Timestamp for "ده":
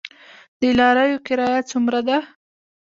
2.07-2.17